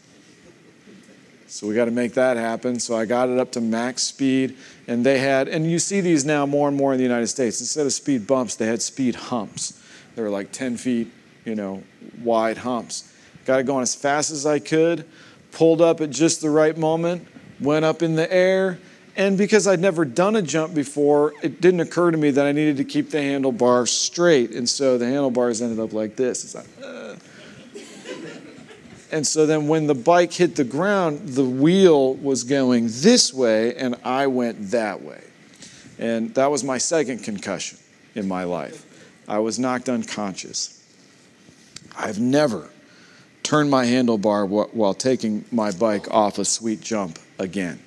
[1.47, 2.77] So we got to make that happen.
[2.77, 6.25] So I got it up to max speed, and they had, and you see these
[6.25, 7.61] now more and more in the United States.
[7.61, 9.81] Instead of speed bumps, they had speed humps.
[10.15, 11.07] They were like 10 feet,
[11.45, 11.81] you know,
[12.21, 13.13] wide humps.
[13.47, 15.07] Got it going as fast as I could
[15.51, 17.27] pulled up at just the right moment,
[17.59, 18.77] went up in the air,
[19.15, 22.51] and because I'd never done a jump before, it didn't occur to me that I
[22.51, 24.51] needed to keep the handlebar straight.
[24.51, 26.53] And so the handlebars ended up like this.
[26.53, 27.15] Like, uh.
[29.11, 33.73] And so then when the bike hit the ground, the wheel was going this way
[33.75, 35.23] and I went that way.
[35.97, 37.79] And that was my second concussion
[38.13, 38.85] in my life.
[39.27, 40.85] I was knocked unconscious.
[41.97, 42.69] I've never
[43.47, 47.79] turned my handlebar while taking my bike off a sweet jump again.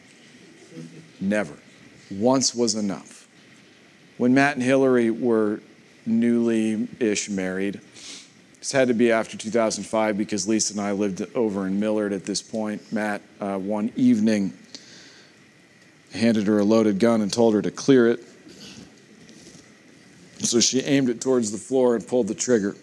[1.20, 1.52] Never.
[2.11, 3.28] Once was enough.
[4.16, 5.61] When Matt and Hillary were
[6.06, 7.78] newly ish married,
[8.58, 12.24] this had to be after 2005 because Lisa and I lived over in Millard at
[12.24, 12.90] this point.
[12.90, 14.54] Matt, uh, one evening,
[16.14, 18.20] handed her a loaded gun and told her to clear it.
[20.38, 22.76] So she aimed it towards the floor and pulled the trigger.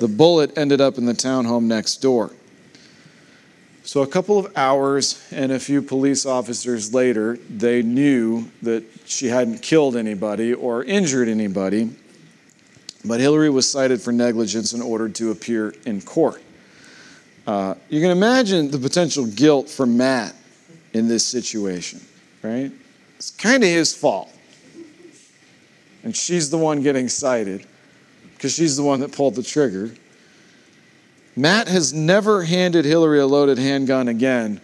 [0.00, 2.30] The bullet ended up in the townhome next door.
[3.82, 9.26] So, a couple of hours and a few police officers later, they knew that she
[9.26, 11.90] hadn't killed anybody or injured anybody,
[13.04, 16.42] but Hillary was cited for negligence and ordered to appear in court.
[17.46, 20.34] Uh, you can imagine the potential guilt for Matt
[20.94, 22.00] in this situation,
[22.42, 22.72] right?
[23.16, 24.32] It's kind of his fault.
[26.04, 27.66] And she's the one getting cited
[28.40, 29.90] because she's the one that pulled the trigger.
[31.36, 34.62] Matt has never handed Hillary a loaded handgun again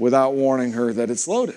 [0.00, 1.56] without warning her that it's loaded.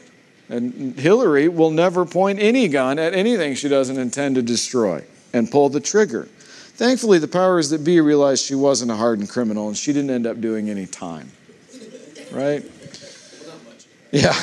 [0.49, 5.03] And Hillary will never point any gun at anything she doesn't intend to destroy
[5.33, 6.25] and pull the trigger.
[6.75, 10.27] Thankfully, the powers that be realized she wasn't a hardened criminal and she didn't end
[10.27, 11.31] up doing any time.
[12.31, 12.63] Right?
[14.11, 14.39] Yeah.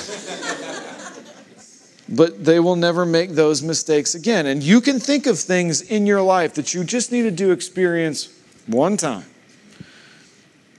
[2.08, 4.46] But they will never make those mistakes again.
[4.46, 7.50] And you can think of things in your life that you just needed to do
[7.50, 8.28] experience
[8.66, 9.24] one time.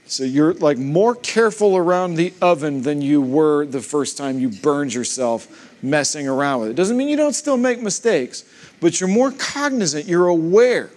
[0.06, 4.50] So you're like more careful around the oven than you were the first time you
[4.50, 6.76] burned yourself messing around with it.
[6.76, 8.44] Doesn't mean you don't still make mistakes,
[8.80, 10.90] but you're more cognizant, you're aware.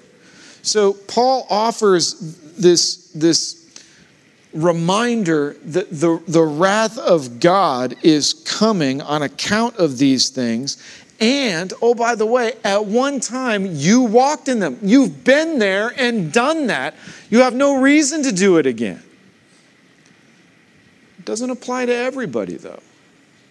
[0.62, 2.20] So Paul offers
[2.56, 3.59] this, this
[4.54, 10.78] reminder that the, the wrath of God is coming on account of these things.
[11.20, 14.80] And, oh, by the way, at one time you walked in them.
[14.82, 16.96] You've been there and done that.
[17.30, 19.04] You have no reason to do it again.
[21.20, 22.80] It doesn't apply to everybody, though,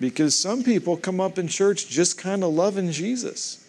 [0.00, 3.64] because some people come up in church just kind of loving Jesus.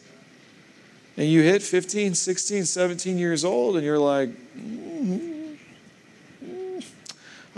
[1.18, 5.29] And you hit 15, 16, 17 years old, and you're like, mm-hmm.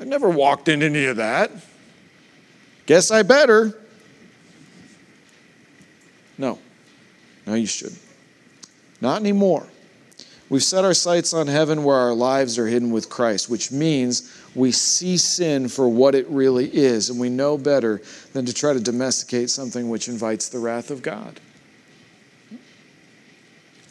[0.02, 1.52] I've never walked in any of that.
[2.88, 3.80] Guess I better.
[6.40, 6.58] No.
[7.46, 8.02] No, you shouldn't.
[9.00, 9.68] Not anymore.
[10.50, 14.36] We've set our sights on heaven where our lives are hidden with Christ, which means
[14.56, 18.02] we see sin for what it really is, and we know better
[18.34, 21.40] than to try to domesticate something which invites the wrath of God.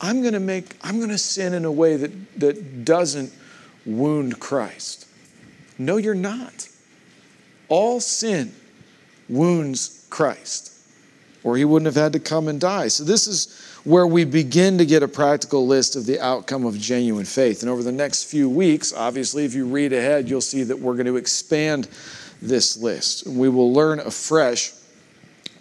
[0.00, 3.32] I'm going to make I'm going to sin in a way that that doesn't
[3.86, 5.06] wound Christ.
[5.80, 6.68] No, you're not.
[7.70, 8.54] All sin
[9.30, 10.74] wounds Christ,
[11.42, 12.88] or he wouldn't have had to come and die.
[12.88, 16.78] So, this is where we begin to get a practical list of the outcome of
[16.78, 17.62] genuine faith.
[17.62, 20.92] And over the next few weeks, obviously, if you read ahead, you'll see that we're
[20.92, 21.88] going to expand
[22.42, 23.24] this list.
[23.24, 24.74] And We will learn afresh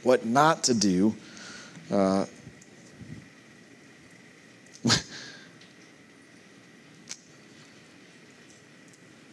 [0.04, 1.16] what not to do.
[1.90, 2.26] Uh,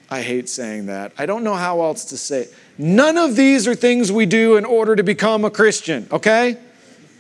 [0.09, 1.13] I hate saying that.
[1.19, 2.55] I don't know how else to say it.
[2.79, 6.59] None of these are things we do in order to become a Christian, okay?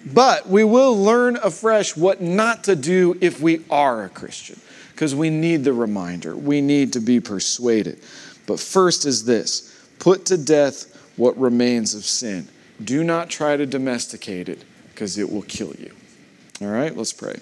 [0.04, 4.60] But we will learn afresh what not to do if we are a Christian,
[4.92, 6.36] because we need the reminder.
[6.36, 8.00] We need to be persuaded.
[8.46, 12.46] But first is this put to death what remains of sin.
[12.84, 15.92] Do not try to domesticate it, because it will kill you.
[16.60, 17.40] All right, let's pray.